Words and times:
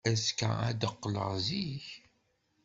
Azekka 0.09 0.49
ad 0.69 0.75
d-qqleɣ 0.79 1.29
zik. 1.45 1.85